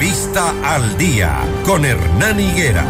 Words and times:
Entrevista 0.00 0.54
al 0.62 0.96
día 0.96 1.40
con 1.64 1.84
Hernán 1.84 2.38
Higuera. 2.38 2.86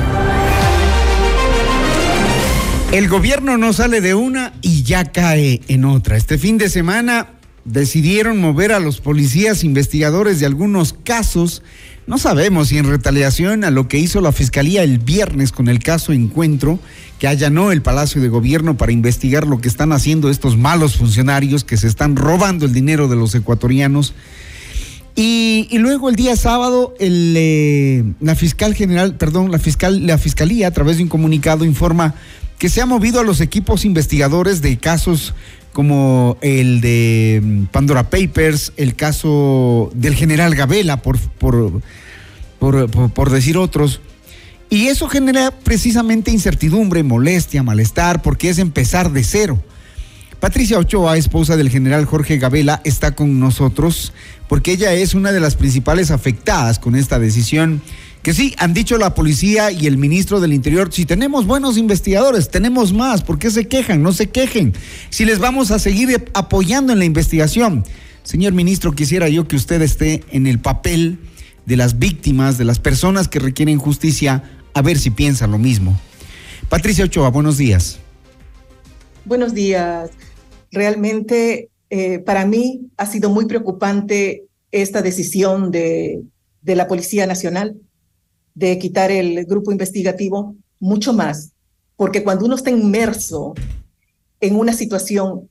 El 2.93 3.09
gobierno 3.09 3.57
no 3.57 3.73
sale 3.73 4.03
de 4.03 4.15
una 4.15 4.53
y 4.61 4.83
ya 4.83 5.07
cae 5.07 5.63
en 5.69 5.87
otra. 5.87 6.19
Este 6.19 6.37
fin 6.37 6.59
de 6.59 6.69
semana 6.69 7.29
decidieron 7.65 8.39
mover 8.43 8.73
a 8.73 8.79
los 8.79 9.01
policías 9.01 9.65
investigadores 9.65 10.39
de 10.39 10.45
algunos 10.45 10.93
casos. 10.93 11.63
No 12.07 12.19
sabemos 12.19 12.69
si 12.69 12.77
en 12.77 12.91
retaliación 12.91 13.65
a 13.65 13.71
lo 13.71 13.89
que 13.89 13.97
hizo 13.97 14.21
la 14.21 14.33
fiscalía 14.33 14.83
el 14.83 14.99
viernes 14.99 15.51
con 15.51 15.69
el 15.69 15.79
caso 15.79 16.13
Encuentro, 16.13 16.79
que 17.19 17.27
allanó 17.27 17.73
el 17.73 17.81
Palacio 17.81 18.21
de 18.21 18.29
Gobierno 18.29 18.77
para 18.77 18.93
investigar 18.93 19.47
lo 19.47 19.63
que 19.63 19.69
están 19.69 19.93
haciendo 19.93 20.29
estos 20.29 20.59
malos 20.59 20.99
funcionarios 20.99 21.65
que 21.65 21.79
se 21.79 21.87
están 21.87 22.17
robando 22.17 22.67
el 22.67 22.75
dinero 22.75 23.09
de 23.09 23.17
los 23.17 23.35
ecuatorianos. 23.35 24.13
Y, 25.21 25.67
luego 25.79 26.11
el 26.11 26.15
día 26.15 26.37
sábado, 26.37 26.95
el, 27.01 27.35
eh, 27.37 28.05
la 28.21 28.37
fiscal 28.37 28.73
general, 28.77 29.17
perdón, 29.17 29.51
la 29.51 29.59
fiscal, 29.59 30.07
la 30.07 30.17
fiscalía 30.17 30.69
a 30.69 30.71
través 30.71 30.99
de 30.99 31.03
un 31.03 31.09
comunicado 31.09 31.65
informa 31.65 32.15
que 32.57 32.69
se 32.69 32.81
ha 32.81 32.87
movido 32.87 33.19
a 33.19 33.25
los 33.25 33.41
equipos 33.41 33.85
investigadores 33.85 34.63
de 34.63 34.79
casos 34.79 35.35
como 35.73 36.39
el 36.41 36.81
de 36.81 37.41
mm, 37.43 37.65
Pandora 37.65 38.11
Papers, 38.11 38.73
el 38.77 38.95
caso 38.95 39.91
del 39.93 40.15
general 40.15 40.55
Gabela, 40.55 41.03
por, 41.03 41.19
por, 41.19 41.83
por, 42.61 42.89
por 42.89 43.31
decir 43.31 43.59
otros. 43.59 44.01
Y 44.71 44.87
eso 44.87 45.09
genera 45.09 45.51
precisamente 45.51 46.31
incertidumbre, 46.31 47.03
molestia, 47.03 47.65
malestar, 47.65 48.23
porque 48.23 48.51
es 48.51 48.59
empezar 48.61 49.11
de 49.11 49.25
cero. 49.25 49.61
Patricia 50.41 50.79
Ochoa, 50.79 51.17
esposa 51.17 51.57
del 51.57 51.69
general 51.69 52.05
Jorge 52.05 52.39
Gabela, 52.39 52.81
está 52.85 53.17
con 53.17 53.41
nosotros 53.41 54.13
porque 54.49 54.73
ella 54.73 54.93
es 54.95 55.15
una 55.15 55.33
de 55.33 55.41
las 55.41 55.57
principales 55.57 56.13
afectadas 56.13 56.79
con 56.79 56.95
esta 56.95 57.19
decisión. 57.19 57.83
Que 58.23 58.33
sí, 58.33 58.55
han 58.59 58.73
dicho 58.73 58.99
la 58.99 59.15
policía 59.15 59.73
y 59.73 59.87
el 59.89 59.97
ministro 59.97 60.39
del 60.41 60.53
Interior, 60.53 60.93
si 60.93 61.07
tenemos 61.07 61.45
buenos 61.45 61.77
investigadores, 61.77 62.51
tenemos 62.51 62.93
más, 62.93 63.23
¿por 63.23 63.39
qué 63.39 63.51
se 63.51 63.67
quejan? 63.67 64.03
No 64.03 64.13
se 64.13 64.29
quejen. 64.29 64.75
Si 65.11 65.25
les 65.25 65.41
vamos 65.41 65.73
a 65.73 65.79
seguir 65.81 66.31
apoyando 66.35 66.93
en 66.93 67.01
la 67.01 67.05
investigación. 67.05 67.85
Señor 68.23 68.53
ministro, 68.53 68.93
quisiera 68.93 69.29
yo 69.29 69.49
que 69.49 69.57
usted 69.57 69.83
esté 69.83 70.23
en 70.31 70.47
el 70.47 70.61
papel 70.61 71.19
de 71.67 71.77
las 71.77 71.99
víctimas, 71.99 72.59
de 72.59 72.65
las 72.65 72.79
personas 72.79 73.27
que 73.27 73.41
requieren 73.41 73.79
justicia, 73.79 74.45
a 74.73 74.83
ver 74.83 74.99
si 74.99 75.11
piensa 75.11 75.49
lo 75.49 75.59
mismo. 75.59 75.99
Patricia 76.69 77.05
Ochoa, 77.05 77.31
buenos 77.31 77.57
días. 77.57 77.99
Buenos 79.25 79.53
días. 79.53 80.11
Realmente 80.71 81.71
eh, 81.91 82.19
para 82.19 82.45
mí 82.45 82.91
ha 82.97 83.07
sido 83.07 83.31
muy 83.31 83.47
preocupante 83.47 84.45
esta 84.71 85.03
decisión 85.03 85.71
de, 85.71 86.23
la 86.63 86.87
Policía 86.87 87.27
Nacional 87.27 87.77
de 88.55 88.79
quitar 88.79 89.11
el 89.11 89.47
grupo 89.47 89.73
investigativo, 89.73 90.55
mucho 90.81 91.15
más, 91.15 91.53
porque 91.97 92.23
cuando 92.23 92.45
uno 92.45 92.57
está 92.57 92.71
inmerso 92.71 93.55
en 94.41 94.57
una 94.57 94.75
situación 94.75 95.49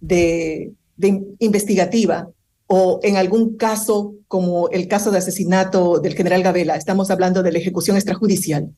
de, 0.00 0.72
de 0.96 1.22
investigativa 1.38 2.28
o 2.66 2.98
en 3.02 3.16
algún 3.16 3.56
caso 3.56 4.14
como 4.26 4.68
el 4.70 4.88
caso 4.88 5.10
de 5.10 5.18
asesinato 5.18 6.00
del 6.00 6.14
general 6.14 6.42
Gabela, 6.42 6.74
estamos 6.76 7.10
hablando 7.10 7.42
de 7.42 7.52
la 7.52 7.58
ejecución 7.58 7.96
extrajudicial, 7.96 8.74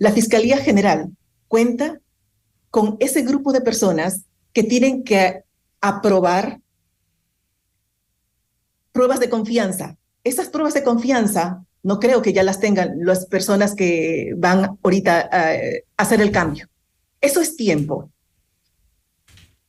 la 0.00 0.12
Fiscalía 0.12 0.56
General 0.56 1.10
cuenta 1.46 2.00
con 2.70 2.96
ese 3.00 3.20
grupo 3.20 3.52
de 3.52 3.60
personas 3.60 4.22
que 4.52 4.62
tienen 4.62 5.04
que 5.04 5.44
aprobar 5.80 6.60
pruebas 8.92 9.20
de 9.20 9.30
confianza. 9.30 9.96
Esas 10.24 10.48
pruebas 10.48 10.74
de 10.74 10.84
confianza 10.84 11.64
no 11.82 11.98
creo 11.98 12.20
que 12.22 12.32
ya 12.32 12.42
las 12.42 12.60
tengan 12.60 13.04
las 13.04 13.26
personas 13.26 13.74
que 13.74 14.34
van 14.36 14.78
ahorita 14.82 15.30
a 15.32 15.52
hacer 15.96 16.20
el 16.20 16.30
cambio. 16.30 16.68
Eso 17.20 17.40
es 17.40 17.56
tiempo. 17.56 18.10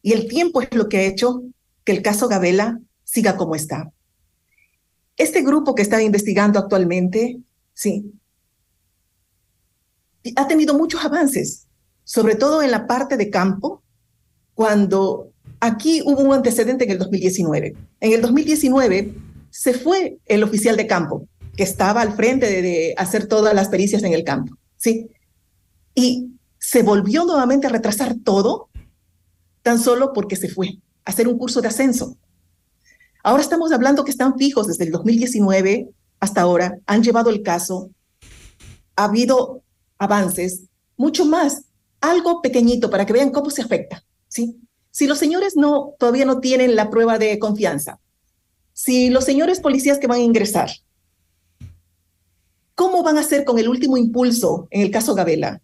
Y 0.02 0.14
el 0.14 0.28
tiempo 0.28 0.62
es 0.62 0.74
lo 0.74 0.90
que 0.90 0.98
ha 0.98 1.04
hecho 1.04 1.44
que 1.84 1.92
el 1.92 2.02
caso 2.02 2.28
Gabela 2.28 2.80
siga 3.04 3.38
como 3.38 3.56
está. 3.56 3.92
Este 5.16 5.42
grupo 5.42 5.76
que 5.76 5.84
está 5.84 6.02
investigando 6.02 6.60
actualmente, 6.60 7.40
sí, 7.74 8.12
ha 10.36 10.48
tenido 10.48 10.78
muchos 10.78 11.04
avances, 11.04 11.68
sobre 12.04 12.36
todo 12.36 12.62
en 12.62 12.72
la 12.72 12.88
parte 12.88 13.18
de 13.18 13.30
campo, 13.30 13.81
cuando 14.54 15.32
aquí 15.60 16.02
hubo 16.06 16.22
un 16.22 16.34
antecedente 16.34 16.86
en 16.86 16.92
el 16.92 16.98
2019. 17.00 17.76
En 18.00 18.14
el 18.14 18.22
2019 18.22 19.14
se 19.50 19.74
fue 19.74 20.18
el 20.26 20.44
oficial 20.44 20.78
de 20.78 20.88
campo, 20.88 21.28
que 21.56 21.64
estaba 21.64 22.02
al 22.02 22.14
frente 22.14 22.48
de, 22.48 22.62
de, 22.62 22.94
hacer 22.98 23.28
todas 23.28 23.54
las 23.54 23.70
pericias 23.70 24.04
en 24.04 24.14
el 24.14 24.24
campo, 24.24 24.56
¿sí? 24.78 25.10
Y 25.94 26.32
se 26.58 26.84
volvió 26.84 27.26
nuevamente 27.26 27.68
a 27.68 27.72
retrasar 27.72 28.16
todo, 28.24 28.70
tan 29.62 29.80
solo 29.80 30.14
porque 30.14 30.36
se 30.36 30.48
fue 30.48 30.80
a 31.06 31.12
hacer 31.12 31.28
un 31.28 31.38
curso 31.38 31.62
de 31.62 31.68
ascenso. 31.68 32.18
Ahora 33.24 33.44
estamos 33.44 33.72
hablando 33.72 34.04
que 34.04 34.12
están 34.12 34.38
fijos 34.38 34.68
desde 34.68 34.86
el 34.86 34.92
2019 34.92 35.90
hasta 36.20 36.42
ahora, 36.42 36.78
han 36.86 37.04
llevado 37.04 37.30
el 37.30 37.42
caso, 37.42 37.90
ha 38.96 39.06
habido 39.06 39.64
avances, 39.98 40.64
mucho 40.98 41.26
más, 41.26 41.64
algo 42.00 42.42
pequeñito 42.42 42.90
para 42.90 43.06
que 43.06 43.14
vean 43.14 43.32
cómo 43.32 43.50
se 43.50 43.62
afecta, 43.62 44.04
¿sí? 44.32 44.58
Si 44.90 45.08
los 45.08 45.20
señores 45.20 45.56
no, 45.56 45.94
todavía 46.00 46.26
no 46.26 46.40
tienen 46.40 46.76
la 46.76 46.90
prueba 46.90 47.20
de 47.20 47.38
confianza, 47.38 48.00
si 48.74 49.10
los 49.10 49.26
señores 49.26 49.60
policías 49.60 50.00
que 50.00 50.08
van 50.08 50.20
a 50.20 50.24
ingresar, 50.24 50.72
¿cómo 52.74 53.04
van 53.04 53.18
a 53.18 53.22
hacer 53.22 53.44
con 53.46 53.60
el 53.60 53.70
último 53.70 53.98
impulso 53.98 54.68
en 54.72 54.82
el 54.82 54.92
caso 54.92 55.14
Gabela? 55.14 55.62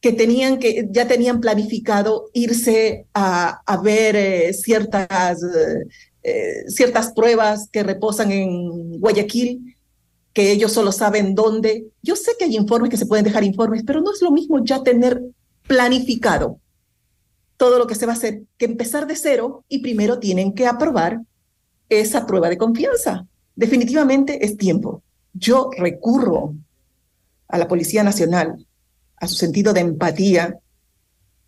Que 0.00 0.12
tenían 0.12 0.58
que, 0.58 0.88
ya 0.90 1.06
tenían 1.06 1.40
planificado 1.40 2.30
irse 2.32 3.06
a, 3.12 3.60
ver 3.82 4.16
eh, 4.16 4.52
ciertas, 4.54 5.40
eh, 6.22 6.64
ciertas 6.68 7.12
pruebas 7.12 7.68
que 7.70 7.82
reposan 7.82 8.30
en 8.30 8.98
Guayaquil, 8.98 9.76
que 10.32 10.52
ellos 10.52 10.72
solo 10.72 10.92
saben 10.92 11.34
dónde. 11.34 11.86
Yo 12.02 12.16
sé 12.16 12.32
que 12.38 12.46
hay 12.46 12.56
informes 12.56 12.88
que 12.88 12.96
se 12.96 13.06
pueden 13.06 13.24
dejar 13.24 13.44
informes, 13.44 13.82
pero 13.84 14.00
no 14.00 14.12
es 14.12 14.22
lo 14.22 14.30
mismo 14.30 14.64
ya 14.64 14.82
tener 14.82 15.20
planificado 15.66 16.58
todo 17.60 17.78
lo 17.78 17.86
que 17.86 17.94
se 17.94 18.06
va 18.06 18.12
a 18.12 18.16
hacer 18.16 18.44
que 18.56 18.64
empezar 18.64 19.06
de 19.06 19.14
cero 19.14 19.66
y 19.68 19.80
primero 19.80 20.18
tienen 20.18 20.54
que 20.54 20.66
aprobar 20.66 21.20
esa 21.90 22.24
prueba 22.24 22.48
de 22.48 22.56
confianza. 22.56 23.26
Definitivamente 23.54 24.46
es 24.46 24.56
tiempo. 24.56 25.02
Yo 25.34 25.68
recurro 25.76 26.54
a 27.48 27.58
la 27.58 27.68
Policía 27.68 28.02
Nacional, 28.02 28.66
a 29.16 29.28
su 29.28 29.34
sentido 29.34 29.74
de 29.74 29.80
empatía, 29.80 30.58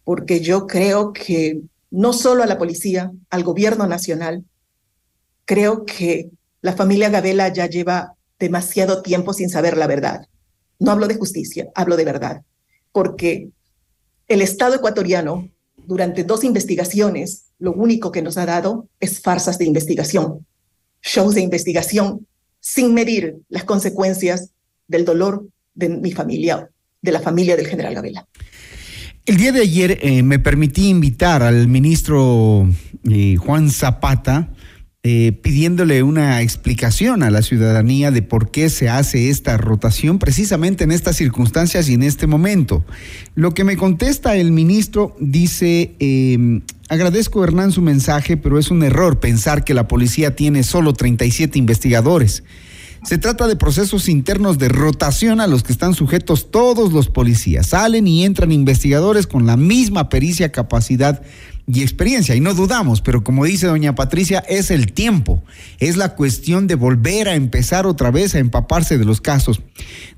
porque 0.05 0.41
yo 0.41 0.67
creo 0.67 1.15
que 1.15 1.63
no 1.91 2.13
solo 2.13 2.43
a 2.43 2.47
la 2.47 2.59
policía, 2.59 3.11
al 3.31 3.43
gobierno 3.43 3.87
nacional, 3.87 4.45
creo 5.47 5.87
que 5.87 6.31
la 6.61 6.75
familia 6.75 7.09
Gabela 7.09 7.49
ya 7.49 7.65
lleva 7.65 8.17
demasiado 8.39 9.01
tiempo 9.01 9.33
sin 9.33 9.49
saber 9.49 9.79
la 9.79 9.87
verdad. 9.87 10.27
No 10.79 10.91
hablo 10.91 11.09
de 11.09 11.17
justicia, 11.17 11.71
hablo 11.75 11.97
de 11.97 12.05
verdad, 12.05 12.43
porque 12.93 13.49
el 14.29 14.43
Estado 14.43 14.75
ecuatoriano 14.75 15.49
durante 15.87 16.25
dos 16.25 16.45
investigaciones, 16.45 17.47
lo 17.59 17.73
único 17.73 18.13
que 18.13 18.23
nos 18.23 18.39
ha 18.39 18.47
dado 18.47 18.89
es 19.01 19.21
farsas 19.21 19.59
de 19.59 19.65
investigación, 19.65 20.47
shows 21.03 21.35
de 21.35 21.41
investigación 21.41 22.27
sin 22.61 22.95
medir 22.95 23.37
las 23.49 23.65
consecuencias 23.65 24.51
del 24.87 25.05
dolor 25.05 25.47
de 25.75 25.89
mi 25.89 26.13
familia, 26.13 26.71
de 27.01 27.13
la 27.13 27.21
familia 27.21 27.57
del 27.57 27.67
general 27.67 27.95
Gabela. 27.95 28.27
El 29.25 29.37
día 29.37 29.53
de 29.53 29.61
ayer 29.61 29.99
eh, 30.03 30.23
me 30.23 30.39
permití 30.39 30.89
invitar 30.89 31.43
al 31.43 31.69
ministro 31.69 32.69
eh, 33.09 33.37
Juan 33.37 33.71
Zapata 33.71 34.51
eh, 35.05 35.33
pidiéndole 35.43 36.05
una 36.05 36.43
explicación 36.43 37.25
a 37.25 37.31
la 37.33 37.43
ciudadanía 37.43 38.13
de 38.13 38.23
por 38.23 38.53
qué 38.53 38.71
se 38.71 38.89
hace 38.89 39.31
esta 39.31 39.57
rotación 39.57 40.21
precisamente 40.21 40.85
en 40.85 40.93
estas 40.93 41.17
circunstancias 41.17 41.89
y 41.89 41.95
en 41.95 42.05
este 42.05 42.29
momento. 42.29 42.85
Lo 43.35 43.53
que 43.53 43.65
me 43.65 43.77
contesta 43.77 44.37
el 44.37 44.53
ministro 44.53 45.17
dice, 45.19 45.97
eh, 45.99 46.61
agradezco 46.89 47.43
Hernán 47.43 47.73
su 47.73 47.83
mensaje, 47.83 48.37
pero 48.37 48.61
es 48.61 48.71
un 48.71 48.85
error 48.85 49.19
pensar 49.19 49.65
que 49.65 49.75
la 49.75 49.89
policía 49.89 50.37
tiene 50.37 50.63
solo 50.63 50.93
37 50.93 51.59
investigadores. 51.59 52.45
Se 53.05 53.19
trata 53.19 53.49
de 53.49 53.57
procesos 53.57 54.09
internos 54.09 54.59
de 54.59 54.69
rotación 54.69 55.41
a 55.41 55.49
los 55.49 55.65
que 55.65 55.73
están 55.73 55.93
sujetos 55.93 56.53
todos 56.53 56.93
los 56.93 57.09
policías. 57.09 57.67
Salen 57.67 58.07
y 58.07 58.25
entran 58.25 58.53
investigadores 58.53 59.27
con 59.27 59.45
la 59.45 59.57
misma 59.57 60.09
pericia, 60.09 60.53
capacidad 60.53 61.21
y 61.67 61.83
experiencia. 61.83 62.37
Y 62.37 62.41
no 62.41 62.55
dudamos, 62.55 63.01
pero 63.01 63.25
como 63.25 63.45
dice 63.45 63.67
doña 63.67 63.97
Patricia, 63.97 64.39
es 64.49 64.71
el 64.71 64.93
tiempo. 64.93 65.43
Es 65.81 65.97
la 65.97 66.15
cuestión 66.15 66.69
de 66.69 66.77
volver 66.77 67.29
a 67.29 67.35
empezar 67.35 67.89
otra 67.89 68.13
vez 68.13 68.37
a 68.37 68.39
empaparse 68.39 68.99
de 68.99 69.05
los 69.05 69.21
casos. 69.21 69.63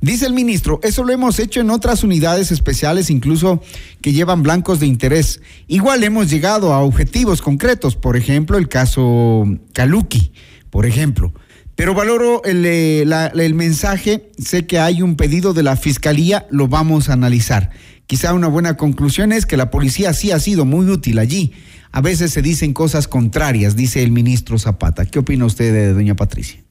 Dice 0.02 0.26
el 0.26 0.34
ministro, 0.34 0.78
eso 0.82 1.04
lo 1.04 1.12
hemos 1.12 1.38
hecho 1.38 1.62
en 1.62 1.70
otras 1.70 2.04
unidades 2.04 2.52
especiales, 2.52 3.08
incluso 3.08 3.62
que 4.02 4.12
llevan 4.12 4.42
blancos 4.42 4.78
de 4.78 4.86
interés. 4.86 5.40
Igual 5.68 6.04
hemos 6.04 6.28
llegado 6.28 6.74
a 6.74 6.80
objetivos 6.80 7.40
concretos, 7.40 7.96
por 7.96 8.18
ejemplo, 8.18 8.58
el 8.58 8.68
caso 8.68 9.46
Kaluki, 9.72 10.32
por 10.68 10.84
ejemplo 10.84 11.32
Pero 11.76 11.94
valoro 11.94 12.42
el, 12.44 12.64
eh, 12.64 13.02
el, 13.02 13.54
mensaje, 13.54 14.30
sé 14.38 14.66
que 14.66 14.78
hay 14.78 15.02
un 15.02 15.16
pedido 15.16 15.54
de 15.54 15.64
la 15.64 15.76
Fiscalía, 15.76 16.46
lo 16.50 16.68
vamos 16.68 17.08
a 17.08 17.14
analizar. 17.14 17.70
Quizá 18.06 18.32
una 18.34 18.48
buena 18.48 18.76
conclusión 18.76 19.32
es 19.32 19.44
que 19.46 19.56
la 19.56 19.70
policía 19.70 20.12
sí 20.12 20.30
ha 20.30 20.38
sido 20.38 20.64
muy 20.64 20.88
útil 20.88 21.18
allí. 21.18 21.52
A 21.90 22.00
veces 22.00 22.32
se 22.32 22.42
dicen 22.42 22.74
cosas 22.74 23.08
contrarias, 23.08 23.76
dice 23.76 24.02
el 24.02 24.12
ministro 24.12 24.58
Zapata. 24.58 25.06
¿Qué 25.06 25.18
opina 25.18 25.46
usted 25.46 25.72
de 25.72 25.92
doña 25.92 26.14
Patricia? 26.14 26.62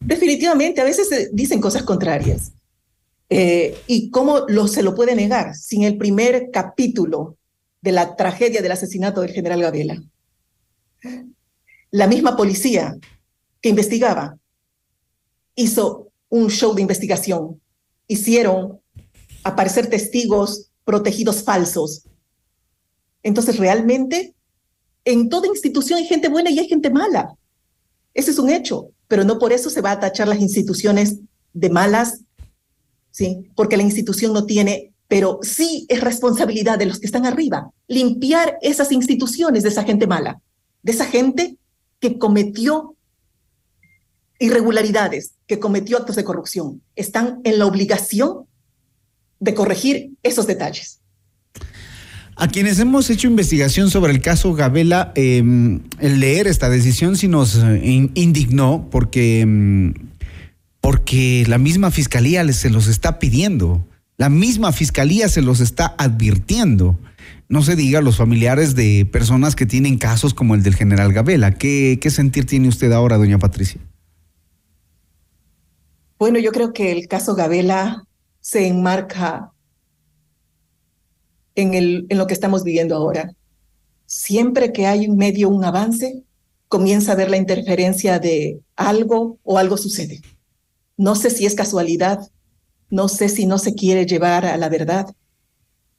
Definitivamente, 0.00 0.80
a 0.80 0.84
veces 0.84 1.08
se 1.08 1.30
dicen 1.32 1.60
cosas 1.60 1.82
contrarias. 1.82 2.52
Eh, 3.28 3.78
¿Y 3.86 4.10
cómo 4.10 4.46
lo, 4.48 4.66
se 4.66 4.82
lo 4.82 4.94
puede 4.94 5.14
negar 5.14 5.54
sin 5.54 5.84
el 5.84 5.96
primer 5.96 6.50
capítulo 6.52 7.36
de 7.80 7.92
la 7.92 8.16
tragedia 8.16 8.60
del 8.60 8.72
asesinato 8.72 9.20
del 9.20 9.30
general 9.30 9.62
Gabela? 9.62 10.02
La 11.90 12.06
misma 12.06 12.36
policía 12.36 12.96
que 13.60 13.68
investigaba 13.68 14.38
hizo 15.54 16.10
un 16.28 16.50
show 16.50 16.74
de 16.74 16.82
investigación. 16.82 17.60
Hicieron 18.06 18.80
aparecer 19.44 19.88
testigos 19.88 20.70
protegidos 20.84 21.42
falsos. 21.42 22.04
Entonces, 23.22 23.58
realmente, 23.58 24.34
en 25.04 25.28
toda 25.28 25.48
institución 25.48 25.98
hay 25.98 26.06
gente 26.06 26.28
buena 26.28 26.50
y 26.50 26.58
hay 26.58 26.68
gente 26.68 26.90
mala. 26.90 27.36
Ese 28.14 28.30
es 28.30 28.38
un 28.38 28.50
hecho, 28.50 28.90
pero 29.08 29.24
no 29.24 29.38
por 29.38 29.52
eso 29.52 29.70
se 29.70 29.80
va 29.80 29.92
a 29.92 30.00
tachar 30.00 30.28
las 30.28 30.40
instituciones 30.40 31.18
de 31.52 31.70
malas, 31.70 32.20
¿sí? 33.10 33.50
Porque 33.54 33.76
la 33.76 33.82
institución 33.82 34.32
no 34.32 34.46
tiene, 34.46 34.92
pero 35.08 35.40
sí 35.42 35.86
es 35.88 36.00
responsabilidad 36.00 36.78
de 36.78 36.86
los 36.86 36.98
que 36.98 37.06
están 37.06 37.26
arriba, 37.26 37.70
limpiar 37.86 38.58
esas 38.62 38.92
instituciones 38.92 39.62
de 39.62 39.68
esa 39.68 39.84
gente 39.84 40.06
mala, 40.06 40.40
de 40.82 40.92
esa 40.92 41.04
gente 41.04 41.58
que 41.98 42.18
cometió 42.18 42.96
irregularidades, 44.40 45.34
que 45.46 45.60
cometió 45.60 45.98
actos 45.98 46.16
de 46.16 46.24
corrupción. 46.24 46.82
Están 46.96 47.40
en 47.44 47.58
la 47.60 47.66
obligación 47.66 48.46
de 49.38 49.54
corregir 49.54 50.10
esos 50.22 50.46
detalles. 50.48 51.00
A 52.36 52.48
quienes 52.48 52.78
hemos 52.78 53.10
hecho 53.10 53.28
investigación 53.28 53.90
sobre 53.90 54.12
el 54.12 54.22
caso 54.22 54.54
Gabela, 54.54 55.12
em, 55.14 55.80
el 55.98 56.20
leer 56.20 56.46
esta 56.46 56.70
decisión 56.70 57.16
sí 57.16 57.28
nos 57.28 57.56
eh, 57.56 58.08
indignó 58.14 58.88
porque, 58.90 59.42
em, 59.42 59.92
porque 60.80 61.44
la 61.46 61.58
misma 61.58 61.90
fiscalía 61.90 62.50
se 62.54 62.70
los 62.70 62.86
está 62.86 63.18
pidiendo, 63.18 63.86
la 64.16 64.30
misma 64.30 64.72
fiscalía 64.72 65.28
se 65.28 65.42
los 65.42 65.60
está 65.60 65.94
advirtiendo. 65.98 66.98
No 67.50 67.62
se 67.62 67.76
diga 67.76 68.00
los 68.00 68.16
familiares 68.16 68.74
de 68.74 69.06
personas 69.10 69.54
que 69.54 69.66
tienen 69.66 69.98
casos 69.98 70.32
como 70.32 70.54
el 70.54 70.62
del 70.62 70.76
general 70.76 71.12
Gabela. 71.12 71.52
¿Qué, 71.52 71.98
qué 72.00 72.10
sentir 72.10 72.46
tiene 72.46 72.68
usted 72.68 72.92
ahora, 72.92 73.18
doña 73.18 73.38
Patricia? 73.38 73.80
Bueno, 76.20 76.38
yo 76.38 76.52
creo 76.52 76.74
que 76.74 76.92
el 76.92 77.08
caso 77.08 77.34
Gabela 77.34 78.04
se 78.40 78.66
enmarca 78.66 79.52
en, 81.54 81.72
el, 81.72 82.04
en 82.10 82.18
lo 82.18 82.26
que 82.26 82.34
estamos 82.34 82.62
viviendo 82.62 82.94
ahora. 82.94 83.32
Siempre 84.04 84.70
que 84.70 84.86
hay 84.86 85.08
un 85.08 85.16
medio 85.16 85.48
un 85.48 85.64
avance, 85.64 86.22
comienza 86.68 87.12
a 87.12 87.14
ver 87.14 87.30
la 87.30 87.38
interferencia 87.38 88.18
de 88.18 88.60
algo 88.76 89.38
o 89.44 89.56
algo 89.56 89.78
sucede. 89.78 90.20
No 90.98 91.14
sé 91.14 91.30
si 91.30 91.46
es 91.46 91.54
casualidad, 91.54 92.20
no 92.90 93.08
sé 93.08 93.30
si 93.30 93.46
no 93.46 93.56
se 93.56 93.74
quiere 93.74 94.04
llevar 94.04 94.44
a 94.44 94.58
la 94.58 94.68
verdad, 94.68 95.06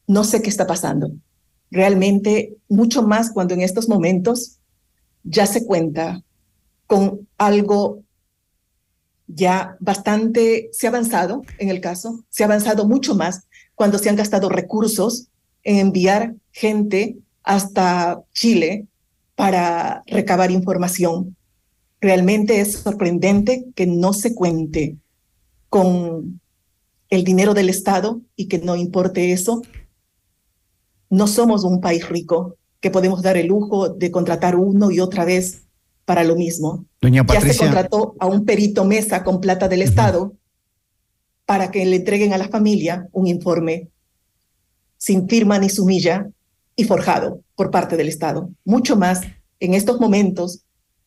no 0.05 0.23
sé 0.23 0.43
qué 0.43 0.51
está 0.51 0.67
pasando. 0.67 1.13
Realmente, 1.71 2.57
mucho 2.69 3.01
más 3.01 3.31
cuando 3.31 3.55
en 3.55 3.61
estos 3.61 3.89
momentos 3.89 4.59
ya 5.23 5.47
se 5.47 5.65
cuenta 5.65 6.21
con 6.85 7.27
algo 7.39 8.03
ya 9.33 9.77
bastante, 9.79 10.69
se 10.71 10.87
ha 10.87 10.89
avanzado 10.89 11.43
en 11.57 11.69
el 11.69 11.81
caso, 11.81 12.23
se 12.29 12.43
ha 12.43 12.45
avanzado 12.45 12.87
mucho 12.87 13.15
más 13.15 13.47
cuando 13.75 13.97
se 13.97 14.09
han 14.09 14.15
gastado 14.15 14.49
recursos 14.49 15.27
en 15.63 15.77
enviar 15.77 16.35
gente 16.51 17.17
hasta 17.43 18.21
Chile 18.33 18.87
para 19.35 20.03
recabar 20.07 20.51
información. 20.51 21.35
Realmente 21.99 22.61
es 22.61 22.73
sorprendente 22.73 23.65
que 23.75 23.85
no 23.87 24.13
se 24.13 24.35
cuente 24.35 24.97
con 25.69 26.41
el 27.09 27.23
dinero 27.23 27.53
del 27.53 27.69
Estado 27.69 28.21
y 28.35 28.47
que 28.47 28.59
no 28.59 28.75
importe 28.75 29.31
eso. 29.31 29.61
No 31.09 31.27
somos 31.27 31.63
un 31.63 31.81
país 31.81 32.07
rico 32.07 32.57
que 32.79 32.89
podemos 32.89 33.21
dar 33.21 33.37
el 33.37 33.47
lujo 33.47 33.89
de 33.89 34.11
contratar 34.11 34.55
uno 34.55 34.91
y 34.91 34.99
otra 34.99 35.25
vez 35.25 35.63
para 36.05 36.23
lo 36.23 36.35
mismo. 36.35 36.85
Doña 37.01 37.25
Patricia. 37.25 37.49
Ya 37.49 37.53
se 37.53 37.59
contrató 37.59 38.15
a 38.19 38.27
un 38.27 38.45
perito 38.45 38.85
mesa 38.85 39.23
con 39.23 39.41
plata 39.41 39.67
del 39.67 39.81
Estado 39.81 40.33
para 41.45 41.71
que 41.71 41.85
le 41.85 41.97
entreguen 41.97 42.33
a 42.33 42.37
la 42.37 42.47
familia 42.47 43.07
un 43.11 43.27
informe 43.27 43.89
sin 44.97 45.27
firma 45.27 45.57
ni 45.57 45.69
sumilla 45.69 46.29
y 46.75 46.83
forjado 46.83 47.41
por 47.55 47.71
parte 47.71 47.97
del 47.97 48.07
Estado. 48.07 48.49
Mucho 48.63 48.95
más, 48.95 49.21
en 49.59 49.73
estos 49.73 49.99
momentos, 49.99 50.61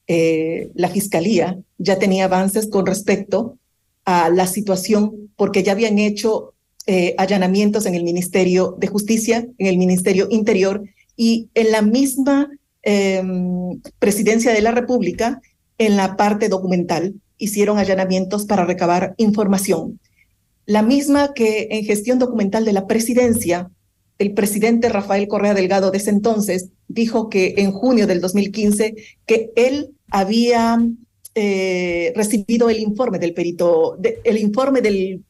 eh, 0.07 0.71
la 0.75 0.89
Fiscalía 0.89 1.59
ya 1.79 1.99
tenía 1.99 2.25
avances 2.25 2.67
con 2.67 2.87
respecto 2.87 3.57
a 4.05 4.29
la 4.29 4.47
situación 4.47 5.31
porque 5.37 5.63
ya 5.63 5.73
habían 5.73 5.99
hecho 5.99 6.55
eh, 6.87 7.15
allanamientos 7.17 7.87
en 7.87 7.95
el 7.95 8.05
Ministerio 8.05 8.77
de 8.79 8.89
Justicia, 8.89 9.47
en 9.57 9.67
el 9.67 9.79
Ministerio 9.79 10.27
Interior 10.31 10.83
y 11.17 11.49
en 11.55 11.71
la 11.71 11.81
misma 11.81 12.51
em, 12.83 13.81
Presidencia 13.99 14.53
de 14.53 14.61
la 14.61 14.73
República, 14.73 15.41
en 15.79 15.97
la 15.97 16.17
parte 16.17 16.49
documental, 16.49 17.15
hicieron 17.39 17.79
allanamientos 17.79 18.47
para 18.47 18.65
recabar 18.65 19.15
información. 19.17 20.01
La 20.67 20.83
misma 20.83 21.35
que 21.35 21.69
en 21.71 21.85
gestión 21.85 22.19
documental 22.19 22.65
de 22.65 22.73
la 22.73 22.87
Presidencia 22.87 23.71
el 24.19 24.33
presidente 24.33 24.89
Rafael 24.89 25.29
Correa 25.29 25.55
Delgado 25.55 25.91
de 25.91 25.99
ese 25.99 26.11
entonces 26.11 26.71
dijo 26.89 27.29
que 27.29 27.55
en 27.59 27.73
junio 27.73 28.07
del 28.07 28.21
2015 28.21 28.95
que 29.27 29.51
él 29.57 29.91
había 30.09 30.79
eh, 31.35 32.13
recibido 32.15 32.71
el 32.71 32.79
informe 32.79 33.19
del 33.19 33.35
perito, 33.35 33.99
el 34.03 34.39
informe 34.39 34.81
del 34.81 35.25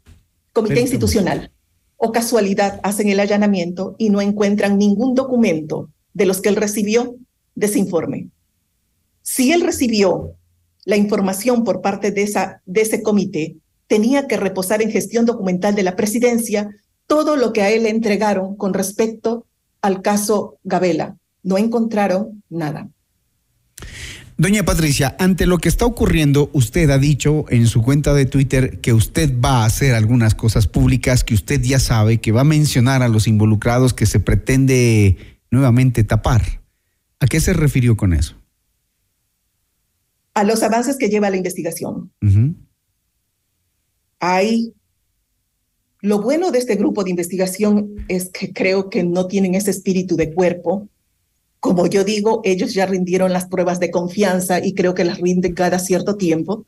comité 0.52 0.80
institucional. 0.80 1.50
O 1.96 2.12
casualidad 2.12 2.80
hacen 2.82 3.08
el 3.08 3.20
allanamiento 3.20 3.94
y 3.98 4.10
no 4.10 4.20
encuentran 4.20 4.76
ningún 4.76 5.14
documento 5.14 5.88
de 6.12 6.26
los 6.26 6.42
que 6.42 6.50
él 6.50 6.56
recibió 6.56 7.16
de 7.54 7.66
ese 7.66 7.78
informe. 7.78 8.28
Si 9.26 9.52
él 9.52 9.62
recibió 9.62 10.36
la 10.84 10.98
información 10.98 11.64
por 11.64 11.80
parte 11.80 12.10
de, 12.10 12.30
ese 12.74 13.02
comité, 13.02 13.56
tenía 13.86 14.26
que 14.28 14.36
reposar 14.36 14.82
en 14.82 14.90
gestión 14.90 15.24
documental 15.24 15.74
de 15.74 15.82
la 15.82 15.96
presidencia 15.96 16.68
todo 17.06 17.34
lo 17.34 17.54
que 17.54 17.62
a 17.62 17.70
él 17.70 17.84
le 17.84 17.88
entregaron 17.88 18.54
con 18.54 18.74
respecto 18.74 19.46
al 19.80 20.02
caso 20.02 20.58
Gabela. 20.62 21.16
No 21.42 21.56
encontraron 21.56 22.42
nada. 22.50 22.90
Doña 24.36 24.62
Patricia, 24.62 25.16
ante 25.18 25.46
lo 25.46 25.56
que 25.56 25.70
está 25.70 25.86
ocurriendo, 25.86 26.50
usted 26.52 26.90
ha 26.90 26.98
dicho 26.98 27.46
en 27.48 27.66
su 27.66 27.80
cuenta 27.80 28.12
de 28.12 28.26
Twitter 28.26 28.80
que 28.80 28.92
usted 28.92 29.32
va 29.40 29.62
a 29.62 29.66
hacer 29.66 29.94
algunas 29.94 30.34
cosas 30.34 30.66
públicas, 30.66 31.24
que 31.24 31.34
usted 31.34 31.62
ya 31.62 31.78
sabe, 31.78 32.20
que 32.20 32.32
va 32.32 32.42
a 32.42 32.44
mencionar 32.44 33.02
a 33.02 33.08
los 33.08 33.26
involucrados 33.26 33.94
que 33.94 34.04
se 34.04 34.20
pretende 34.20 35.38
nuevamente 35.50 36.04
tapar. 36.04 36.60
¿A 37.20 37.26
qué 37.26 37.40
se 37.40 37.54
refirió 37.54 37.96
con 37.96 38.12
eso? 38.12 38.43
A 40.34 40.44
los 40.44 40.62
avances 40.62 40.96
que 40.96 41.08
lleva 41.08 41.30
la 41.30 41.36
investigación. 41.36 42.12
Hay 44.18 44.74
lo 46.04 46.20
bueno 46.20 46.50
de 46.50 46.58
este 46.58 46.74
grupo 46.76 47.02
de 47.02 47.08
investigación 47.08 48.04
es 48.08 48.28
que 48.28 48.52
creo 48.52 48.90
que 48.90 49.04
no 49.04 49.26
tienen 49.26 49.54
ese 49.54 49.70
espíritu 49.70 50.16
de 50.16 50.34
cuerpo. 50.34 50.86
Como 51.60 51.86
yo 51.86 52.04
digo, 52.04 52.42
ellos 52.44 52.74
ya 52.74 52.84
rindieron 52.84 53.32
las 53.32 53.46
pruebas 53.46 53.80
de 53.80 53.90
confianza 53.90 54.62
y 54.62 54.74
creo 54.74 54.92
que 54.92 55.04
las 55.04 55.18
rinden 55.18 55.54
cada 55.54 55.78
cierto 55.78 56.18
tiempo, 56.18 56.66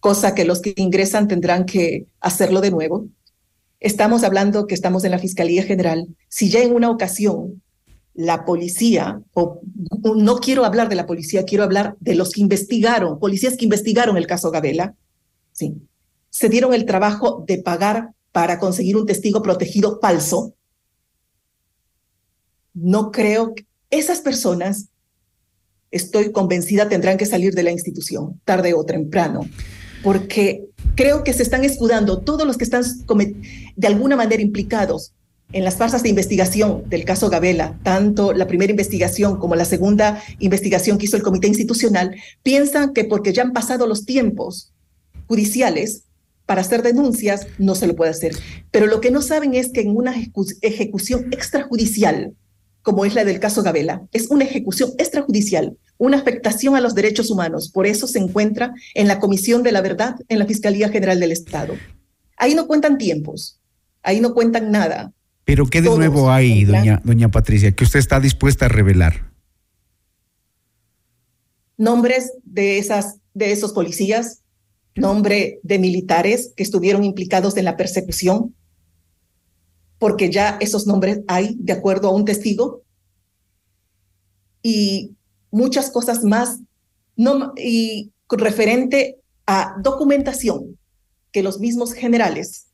cosa 0.00 0.34
que 0.34 0.44
los 0.44 0.60
que 0.60 0.74
ingresan 0.76 1.28
tendrán 1.28 1.64
que 1.64 2.08
hacerlo 2.20 2.60
de 2.60 2.72
nuevo. 2.72 3.08
Estamos 3.80 4.22
hablando 4.22 4.66
que 4.66 4.74
estamos 4.74 5.02
en 5.04 5.12
la 5.12 5.18
Fiscalía 5.18 5.62
General. 5.62 6.06
Si 6.28 6.50
ya 6.50 6.62
en 6.62 6.74
una 6.74 6.90
ocasión 6.90 7.62
la 8.14 8.44
policía, 8.44 9.20
o 9.34 9.60
no 10.16 10.36
quiero 10.36 10.64
hablar 10.64 10.88
de 10.88 10.94
la 10.94 11.06
policía, 11.06 11.44
quiero 11.44 11.64
hablar 11.64 11.96
de 12.00 12.14
los 12.14 12.30
que 12.30 12.40
investigaron, 12.40 13.18
policías 13.18 13.56
que 13.56 13.64
investigaron 13.64 14.16
el 14.16 14.26
caso 14.26 14.50
Gabela, 14.50 14.94
sí, 15.52 15.74
se 16.30 16.48
dieron 16.48 16.74
el 16.74 16.86
trabajo 16.86 17.44
de 17.46 17.58
pagar 17.58 18.12
para 18.30 18.58
conseguir 18.58 18.96
un 18.96 19.06
testigo 19.06 19.42
protegido 19.42 19.98
falso, 20.00 20.54
no 22.72 23.10
creo 23.10 23.54
que 23.54 23.66
esas 23.90 24.20
personas, 24.20 24.88
estoy 25.90 26.32
convencida, 26.32 26.88
tendrán 26.88 27.16
que 27.16 27.26
salir 27.26 27.54
de 27.54 27.62
la 27.62 27.70
institución, 27.70 28.40
tarde 28.44 28.74
o 28.74 28.84
temprano, 28.84 29.48
porque 30.02 30.64
creo 30.94 31.24
que 31.24 31.32
se 31.32 31.42
están 31.42 31.64
escudando 31.64 32.20
todos 32.20 32.46
los 32.46 32.56
que 32.56 32.64
están 32.64 32.82
de 33.76 33.86
alguna 33.86 34.16
manera 34.16 34.42
implicados 34.42 35.12
en 35.52 35.64
las 35.64 35.76
farsas 35.76 36.02
de 36.02 36.08
investigación 36.08 36.82
del 36.88 37.04
caso 37.04 37.30
Gabela, 37.30 37.78
tanto 37.82 38.32
la 38.32 38.46
primera 38.46 38.70
investigación 38.70 39.38
como 39.38 39.54
la 39.54 39.64
segunda 39.64 40.22
investigación 40.38 40.98
que 40.98 41.06
hizo 41.06 41.16
el 41.16 41.22
Comité 41.22 41.46
Institucional, 41.46 42.16
piensan 42.42 42.92
que 42.92 43.04
porque 43.04 43.32
ya 43.32 43.42
han 43.42 43.52
pasado 43.52 43.86
los 43.86 44.04
tiempos 44.04 44.72
judiciales 45.28 46.04
para 46.46 46.60
hacer 46.60 46.82
denuncias, 46.82 47.46
no 47.58 47.74
se 47.74 47.86
lo 47.86 47.96
puede 47.96 48.10
hacer. 48.10 48.36
Pero 48.70 48.86
lo 48.86 49.00
que 49.00 49.10
no 49.10 49.22
saben 49.22 49.54
es 49.54 49.70
que 49.70 49.80
en 49.80 49.96
una 49.96 50.14
ejecución 50.60 51.32
extrajudicial, 51.32 52.34
como 52.82 53.04
es 53.04 53.14
la 53.14 53.24
del 53.24 53.40
caso 53.40 53.62
Gabela, 53.62 54.06
es 54.12 54.28
una 54.28 54.44
ejecución 54.44 54.90
extrajudicial, 54.98 55.78
una 55.96 56.18
afectación 56.18 56.76
a 56.76 56.80
los 56.80 56.94
derechos 56.94 57.30
humanos. 57.30 57.70
Por 57.70 57.86
eso 57.86 58.06
se 58.06 58.18
encuentra 58.18 58.74
en 58.94 59.08
la 59.08 59.20
Comisión 59.20 59.62
de 59.62 59.72
la 59.72 59.80
Verdad 59.80 60.16
en 60.28 60.38
la 60.38 60.46
Fiscalía 60.46 60.90
General 60.90 61.18
del 61.18 61.32
Estado. 61.32 61.74
Ahí 62.36 62.54
no 62.54 62.66
cuentan 62.66 62.98
tiempos, 62.98 63.58
ahí 64.02 64.20
no 64.20 64.34
cuentan 64.34 64.70
nada. 64.70 65.12
Pero 65.44 65.66
¿qué 65.66 65.82
de 65.82 65.90
nuevo 65.90 66.30
hay, 66.30 66.64
doña, 66.64 67.02
doña 67.04 67.30
Patricia, 67.30 67.72
que 67.72 67.84
usted 67.84 67.98
está 67.98 68.18
dispuesta 68.18 68.66
a 68.66 68.68
revelar? 68.68 69.30
Nombres 71.76 72.32
de, 72.44 72.78
esas, 72.78 73.18
de 73.34 73.52
esos 73.52 73.72
policías, 73.72 74.42
nombre 74.94 75.60
de 75.62 75.78
militares 75.78 76.52
que 76.56 76.62
estuvieron 76.62 77.04
implicados 77.04 77.56
en 77.56 77.64
la 77.64 77.76
persecución, 77.76 78.54
porque 79.98 80.30
ya 80.30 80.56
esos 80.60 80.86
nombres 80.86 81.20
hay 81.26 81.56
de 81.58 81.72
acuerdo 81.72 82.08
a 82.08 82.14
un 82.14 82.24
testigo, 82.24 82.82
y 84.62 85.14
muchas 85.50 85.90
cosas 85.90 86.24
más, 86.24 86.58
no, 87.16 87.52
y 87.56 88.12
referente 88.30 89.18
a 89.46 89.76
documentación 89.82 90.78
que 91.30 91.42
los 91.42 91.60
mismos 91.60 91.92
generales 91.92 92.68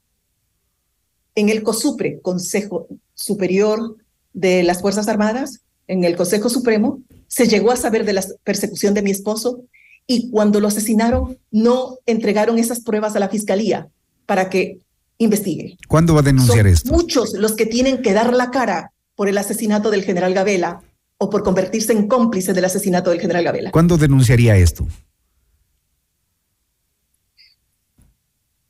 en 1.40 1.48
el 1.48 1.62
COSUPRE, 1.62 2.20
Consejo 2.20 2.86
Superior 3.14 3.96
de 4.32 4.62
las 4.62 4.80
Fuerzas 4.80 5.08
Armadas, 5.08 5.60
en 5.86 6.04
el 6.04 6.16
Consejo 6.16 6.48
Supremo, 6.48 7.00
se 7.26 7.48
llegó 7.48 7.72
a 7.72 7.76
saber 7.76 8.04
de 8.04 8.12
la 8.12 8.24
persecución 8.44 8.94
de 8.94 9.02
mi 9.02 9.10
esposo 9.10 9.62
y 10.06 10.30
cuando 10.30 10.60
lo 10.60 10.68
asesinaron 10.68 11.38
no 11.50 11.98
entregaron 12.06 12.58
esas 12.58 12.80
pruebas 12.80 13.16
a 13.16 13.20
la 13.20 13.28
fiscalía 13.28 13.88
para 14.26 14.50
que 14.50 14.78
investigue. 15.18 15.76
¿Cuándo 15.88 16.14
va 16.14 16.20
a 16.20 16.24
denunciar 16.24 16.66
esto? 16.66 16.92
Muchos 16.92 17.32
los 17.34 17.52
que 17.52 17.66
tienen 17.66 18.02
que 18.02 18.12
dar 18.12 18.34
la 18.34 18.50
cara 18.50 18.92
por 19.14 19.28
el 19.28 19.38
asesinato 19.38 19.90
del 19.90 20.04
general 20.04 20.34
Gabela 20.34 20.82
o 21.18 21.30
por 21.30 21.42
convertirse 21.42 21.92
en 21.92 22.06
cómplice 22.06 22.52
del 22.52 22.64
asesinato 22.64 23.10
del 23.10 23.20
general 23.20 23.44
Gabela. 23.44 23.70
¿Cuándo 23.70 23.96
denunciaría 23.96 24.56
esto? 24.56 24.86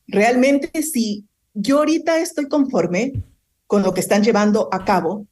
Realmente 0.07 0.83
sí 0.83 1.27
yo 1.54 1.78
ahorita 1.78 2.19
estoy 2.21 2.49
conforme 2.49 3.12
con 3.66 3.83
lo 3.83 3.95
que 3.95 4.00
están 4.00 4.23
llevando 4.23 4.69
a 4.73 4.85
cabo, 4.85 5.26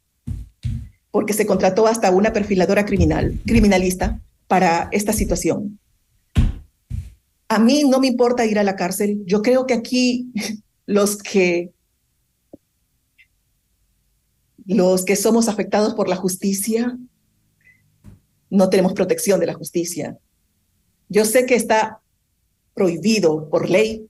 porque 1.11 1.33
se 1.33 1.47
contrató 1.47 1.87
hasta 1.87 2.11
una 2.11 2.33
perfiladora 2.33 2.85
criminal, 2.85 3.41
criminalista 3.47 4.21
para 4.47 4.89
esta 4.93 5.13
situación. 5.13 5.79
A 7.49 7.59
mí 7.59 7.85
no 7.85 7.99
me 7.99 8.09
importa 8.09 8.47
ir 8.47 8.59
a 8.59 8.63
la 8.63 8.77
cárcel. 8.77 9.23
Yo 9.25 9.43
creo 9.43 9.67
que 9.67 9.75
aquí 9.75 10.31
los 10.87 11.17
que 11.17 11.73
los 14.67 15.07
que 15.07 15.17
somos 15.17 15.49
afectados 15.49 15.95
por 15.95 16.11
la 16.11 16.17
justicia 16.17 16.99
no 18.51 18.69
tenemos 18.69 18.93
protección 18.93 19.41
de 19.41 19.47
la 19.47 19.55
justicia. 19.55 20.19
Yo 21.09 21.25
sé 21.25 21.47
que 21.47 21.55
está 21.55 22.01
prohibido 22.75 23.49
por 23.49 23.71
ley 23.71 24.07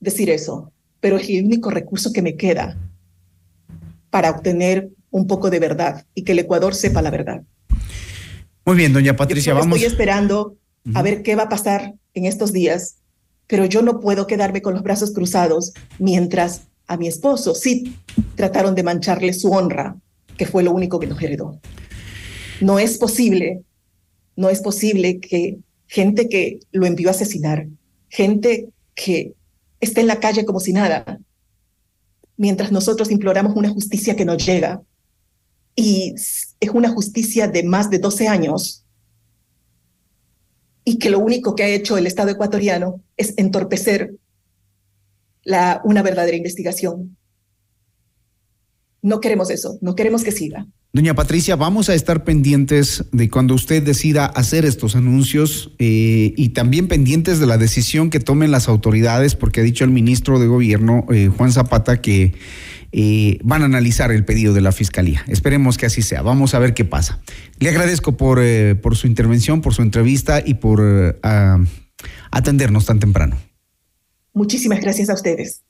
decir 0.00 0.28
eso, 0.28 0.73
pero 1.04 1.18
es 1.18 1.28
el 1.28 1.44
único 1.44 1.68
recurso 1.68 2.14
que 2.14 2.22
me 2.22 2.34
queda 2.34 2.78
para 4.08 4.30
obtener 4.30 4.88
un 5.10 5.26
poco 5.26 5.50
de 5.50 5.58
verdad 5.58 6.06
y 6.14 6.22
que 6.22 6.32
el 6.32 6.38
Ecuador 6.38 6.74
sepa 6.74 7.02
la 7.02 7.10
verdad. 7.10 7.42
Muy 8.64 8.74
bien, 8.74 8.94
doña 8.94 9.14
Patricia, 9.14 9.52
vamos. 9.52 9.76
Estoy 9.76 9.92
esperando 9.92 10.56
a 10.94 11.02
ver 11.02 11.22
qué 11.22 11.36
va 11.36 11.42
a 11.42 11.48
pasar 11.50 11.92
en 12.14 12.24
estos 12.24 12.54
días, 12.54 13.02
pero 13.46 13.66
yo 13.66 13.82
no 13.82 14.00
puedo 14.00 14.26
quedarme 14.26 14.62
con 14.62 14.72
los 14.72 14.82
brazos 14.82 15.12
cruzados 15.12 15.74
mientras 15.98 16.68
a 16.86 16.96
mi 16.96 17.06
esposo 17.06 17.54
sí 17.54 17.94
trataron 18.34 18.74
de 18.74 18.82
mancharle 18.82 19.34
su 19.34 19.50
honra, 19.50 19.96
que 20.38 20.46
fue 20.46 20.62
lo 20.62 20.72
único 20.72 20.98
que 21.00 21.06
nos 21.06 21.20
heredó. 21.20 21.60
No 22.62 22.78
es 22.78 22.96
posible, 22.96 23.60
no 24.36 24.48
es 24.48 24.62
posible 24.62 25.20
que 25.20 25.58
gente 25.86 26.30
que 26.30 26.60
lo 26.72 26.86
envió 26.86 27.08
a 27.08 27.10
asesinar, 27.10 27.66
gente 28.08 28.70
que 28.94 29.34
está 29.84 30.00
en 30.00 30.06
la 30.06 30.20
calle 30.20 30.44
como 30.44 30.60
si 30.60 30.72
nada, 30.72 31.18
mientras 32.36 32.72
nosotros 32.72 33.10
imploramos 33.10 33.56
una 33.56 33.70
justicia 33.70 34.16
que 34.16 34.24
nos 34.24 34.44
llega. 34.44 34.82
Y 35.76 36.14
es 36.14 36.70
una 36.72 36.90
justicia 36.90 37.48
de 37.48 37.64
más 37.64 37.90
de 37.90 37.98
12 37.98 38.28
años 38.28 38.84
y 40.84 40.98
que 40.98 41.10
lo 41.10 41.18
único 41.18 41.54
que 41.54 41.64
ha 41.64 41.68
hecho 41.68 41.96
el 41.96 42.06
Estado 42.06 42.30
ecuatoriano 42.30 43.00
es 43.16 43.34
entorpecer 43.36 44.14
la, 45.42 45.80
una 45.84 46.02
verdadera 46.02 46.36
investigación. 46.36 47.16
No 49.04 49.20
queremos 49.20 49.50
eso, 49.50 49.76
no 49.82 49.94
queremos 49.94 50.24
que 50.24 50.32
siga. 50.32 50.66
Doña 50.94 51.12
Patricia, 51.12 51.56
vamos 51.56 51.90
a 51.90 51.94
estar 51.94 52.24
pendientes 52.24 53.04
de 53.12 53.28
cuando 53.28 53.52
usted 53.52 53.82
decida 53.82 54.24
hacer 54.24 54.64
estos 54.64 54.96
anuncios 54.96 55.72
eh, 55.78 56.32
y 56.38 56.48
también 56.50 56.88
pendientes 56.88 57.38
de 57.38 57.44
la 57.44 57.58
decisión 57.58 58.08
que 58.08 58.18
tomen 58.18 58.50
las 58.50 58.66
autoridades, 58.66 59.34
porque 59.34 59.60
ha 59.60 59.62
dicho 59.62 59.84
el 59.84 59.90
ministro 59.90 60.38
de 60.38 60.46
Gobierno, 60.46 61.04
eh, 61.12 61.28
Juan 61.36 61.52
Zapata, 61.52 62.00
que 62.00 62.32
eh, 62.92 63.38
van 63.44 63.60
a 63.60 63.66
analizar 63.66 64.10
el 64.10 64.24
pedido 64.24 64.54
de 64.54 64.62
la 64.62 64.72
Fiscalía. 64.72 65.22
Esperemos 65.28 65.76
que 65.76 65.84
así 65.84 66.00
sea. 66.00 66.22
Vamos 66.22 66.54
a 66.54 66.58
ver 66.58 66.72
qué 66.72 66.86
pasa. 66.86 67.20
Le 67.58 67.68
agradezco 67.68 68.16
por, 68.16 68.40
por 68.80 68.96
su 68.96 69.06
intervención, 69.06 69.60
por 69.60 69.74
su 69.74 69.82
entrevista 69.82 70.42
y 70.42 70.54
por 70.54 71.20
atendernos 72.30 72.86
tan 72.86 73.00
temprano. 73.00 73.36
Muchísimas 74.32 74.80
gracias 74.80 75.10
a 75.10 75.14
ustedes. 75.14 75.64